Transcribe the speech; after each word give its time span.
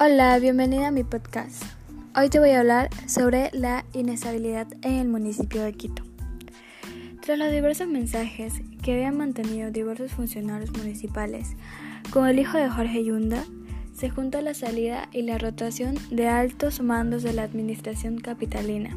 Hola, 0.00 0.38
bienvenida 0.38 0.86
a 0.86 0.90
mi 0.92 1.02
podcast. 1.02 1.64
Hoy 2.14 2.28
te 2.28 2.38
voy 2.38 2.50
a 2.50 2.60
hablar 2.60 2.88
sobre 3.08 3.50
la 3.52 3.84
inestabilidad 3.92 4.68
en 4.82 4.92
el 4.92 5.08
municipio 5.08 5.64
de 5.64 5.72
Quito. 5.72 6.04
Tras 7.20 7.36
los 7.36 7.50
diversos 7.50 7.88
mensajes 7.88 8.52
que 8.80 8.92
habían 8.92 9.16
mantenido 9.16 9.72
diversos 9.72 10.12
funcionarios 10.12 10.70
municipales 10.70 11.56
con 12.10 12.28
el 12.28 12.38
hijo 12.38 12.58
de 12.58 12.70
Jorge 12.70 13.02
Yunda, 13.02 13.42
se 13.92 14.08
juntó 14.08 14.40
la 14.40 14.54
salida 14.54 15.08
y 15.10 15.22
la 15.22 15.36
rotación 15.36 15.96
de 16.12 16.28
altos 16.28 16.80
mandos 16.80 17.24
de 17.24 17.32
la 17.32 17.42
administración 17.42 18.18
capitalina 18.18 18.96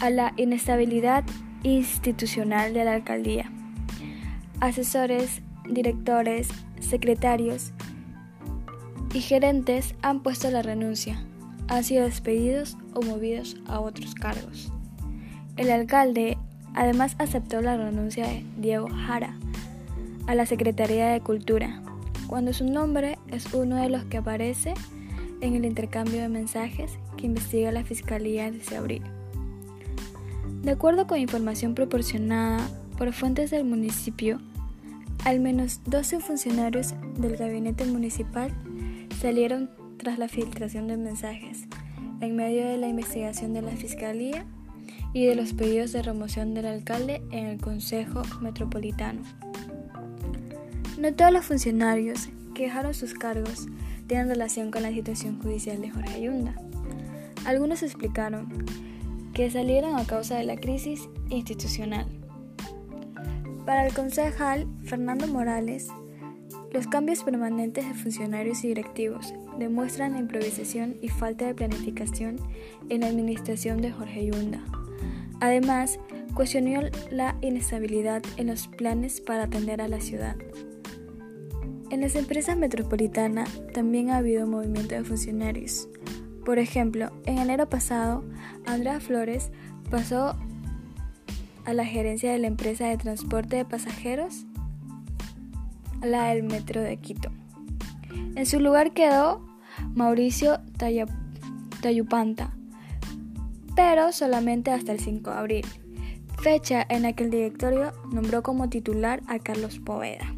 a 0.00 0.08
la 0.08 0.32
inestabilidad 0.38 1.22
institucional 1.64 2.72
de 2.72 2.86
la 2.86 2.94
alcaldía. 2.94 3.52
Asesores, 4.60 5.42
directores, 5.68 6.48
secretarios, 6.80 7.74
y 9.12 9.20
gerentes 9.20 9.94
han 10.02 10.22
puesto 10.22 10.50
la 10.50 10.62
renuncia, 10.62 11.22
han 11.68 11.84
sido 11.84 12.04
despedidos 12.04 12.76
o 12.94 13.02
movidos 13.02 13.56
a 13.66 13.80
otros 13.80 14.14
cargos. 14.14 14.72
El 15.56 15.70
alcalde 15.70 16.38
además 16.74 17.16
aceptó 17.18 17.60
la 17.60 17.76
renuncia 17.76 18.26
de 18.26 18.44
Diego 18.58 18.88
Jara 18.88 19.36
a 20.26 20.34
la 20.34 20.46
Secretaría 20.46 21.08
de 21.08 21.20
Cultura, 21.20 21.82
cuando 22.26 22.52
su 22.52 22.64
nombre 22.64 23.18
es 23.28 23.52
uno 23.54 23.76
de 23.76 23.88
los 23.88 24.04
que 24.04 24.18
aparece 24.18 24.74
en 25.40 25.54
el 25.54 25.64
intercambio 25.64 26.20
de 26.20 26.28
mensajes 26.28 26.98
que 27.16 27.26
investiga 27.26 27.72
la 27.72 27.84
Fiscalía 27.84 28.50
desde 28.50 28.76
abril. 28.76 29.02
De 30.62 30.72
acuerdo 30.72 31.06
con 31.06 31.18
información 31.18 31.74
proporcionada 31.74 32.58
por 32.98 33.12
fuentes 33.12 33.50
del 33.50 33.64
municipio, 33.64 34.40
al 35.24 35.40
menos 35.40 35.80
12 35.86 36.20
funcionarios 36.20 36.94
del 37.16 37.36
gabinete 37.36 37.84
municipal 37.86 38.52
salieron 39.18 39.68
tras 39.96 40.18
la 40.18 40.28
filtración 40.28 40.86
de 40.86 40.96
mensajes, 40.96 41.66
en 42.20 42.36
medio 42.36 42.68
de 42.68 42.76
la 42.76 42.88
investigación 42.88 43.52
de 43.52 43.62
la 43.62 43.72
Fiscalía 43.72 44.46
y 45.12 45.26
de 45.26 45.34
los 45.34 45.54
pedidos 45.54 45.92
de 45.92 46.02
remoción 46.02 46.54
del 46.54 46.66
alcalde 46.66 47.22
en 47.32 47.46
el 47.46 47.60
Consejo 47.60 48.22
Metropolitano. 48.40 49.22
No 50.98 51.12
todos 51.14 51.32
los 51.32 51.44
funcionarios 51.44 52.28
que 52.54 52.64
dejaron 52.64 52.94
sus 52.94 53.14
cargos 53.14 53.66
tienen 54.06 54.28
relación 54.28 54.70
con 54.70 54.82
la 54.82 54.90
situación 54.90 55.40
judicial 55.42 55.80
de 55.80 55.90
Jorge 55.90 56.14
Ayunda. 56.14 56.54
Algunos 57.44 57.82
explicaron 57.82 58.64
que 59.34 59.50
salieron 59.50 59.96
a 59.96 60.04
causa 60.04 60.36
de 60.36 60.44
la 60.44 60.56
crisis 60.56 61.08
institucional. 61.28 62.06
Para 63.66 63.86
el 63.86 63.94
concejal 63.94 64.66
Fernando 64.84 65.26
Morales, 65.26 65.88
los 66.72 66.86
cambios 66.86 67.24
permanentes 67.24 67.86
de 67.86 67.94
funcionarios 67.94 68.62
y 68.64 68.68
directivos 68.68 69.34
demuestran 69.58 70.12
la 70.12 70.18
improvisación 70.18 70.96
y 71.00 71.08
falta 71.08 71.46
de 71.46 71.54
planificación 71.54 72.36
en 72.88 73.00
la 73.00 73.08
administración 73.08 73.80
de 73.80 73.90
Jorge 73.90 74.26
Yunda. 74.26 74.62
Además, 75.40 75.98
cuestionó 76.34 76.82
la 77.10 77.36
inestabilidad 77.40 78.22
en 78.36 78.48
los 78.48 78.68
planes 78.68 79.20
para 79.20 79.44
atender 79.44 79.80
a 79.80 79.88
la 79.88 80.00
ciudad. 80.00 80.36
En 81.90 82.02
las 82.02 82.16
empresas 82.16 82.56
metropolitanas 82.56 83.62
también 83.72 84.10
ha 84.10 84.18
habido 84.18 84.46
movimiento 84.46 84.94
de 84.94 85.04
funcionarios. 85.04 85.88
Por 86.44 86.58
ejemplo, 86.58 87.10
en 87.24 87.38
enero 87.38 87.68
pasado, 87.68 88.24
Andrea 88.66 89.00
Flores 89.00 89.50
pasó 89.90 90.36
a 91.64 91.72
la 91.72 91.84
gerencia 91.84 92.32
de 92.32 92.38
la 92.38 92.46
empresa 92.46 92.86
de 92.86 92.96
transporte 92.98 93.56
de 93.56 93.64
pasajeros 93.64 94.46
la 96.02 96.28
del 96.28 96.42
Metro 96.42 96.80
de 96.80 96.96
Quito. 96.96 97.30
En 98.34 98.46
su 98.46 98.60
lugar 98.60 98.92
quedó 98.92 99.44
Mauricio 99.94 100.60
Tayupanta, 101.80 102.52
pero 103.74 104.12
solamente 104.12 104.70
hasta 104.70 104.92
el 104.92 105.00
5 105.00 105.30
de 105.30 105.36
abril, 105.36 105.66
fecha 106.40 106.86
en 106.88 107.02
la 107.02 107.12
que 107.12 107.24
el 107.24 107.30
directorio 107.30 107.92
nombró 108.12 108.42
como 108.42 108.68
titular 108.68 109.22
a 109.26 109.38
Carlos 109.38 109.78
Poveda. 109.78 110.34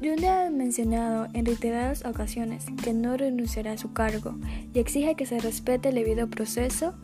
Yunde 0.00 0.28
ha 0.28 0.48
mencionado 0.48 1.28
en 1.34 1.44
reiteradas 1.44 2.06
ocasiones 2.06 2.64
que 2.82 2.94
no 2.94 3.18
renunciará 3.18 3.72
a 3.72 3.78
su 3.78 3.92
cargo 3.92 4.34
y 4.72 4.78
exige 4.78 5.14
que 5.14 5.26
se 5.26 5.40
respete 5.40 5.90
el 5.90 5.96
debido 5.96 6.30
proceso 6.30 6.94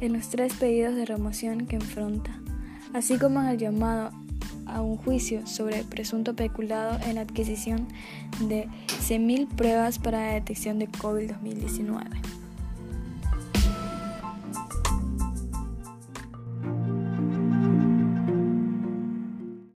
en 0.00 0.14
los 0.14 0.30
tres 0.30 0.54
pedidos 0.54 0.96
de 0.96 1.04
remoción 1.04 1.66
que 1.66 1.76
enfrenta, 1.76 2.40
así 2.92 3.18
como 3.18 3.40
en 3.40 3.46
el 3.46 3.58
llamado 3.58 4.10
a 4.74 4.82
un 4.82 4.96
juicio 4.96 5.46
sobre 5.46 5.84
presunto 5.84 6.34
peculado 6.34 6.98
en 7.06 7.16
la 7.16 7.22
adquisición 7.22 7.88
de 8.40 8.68
100.000 8.88 9.48
pruebas 9.48 9.98
para 9.98 10.26
la 10.26 10.34
detección 10.34 10.78
de 10.78 10.88
COVID-2019. 10.88 12.29